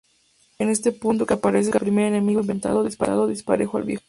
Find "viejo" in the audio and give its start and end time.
3.83-3.99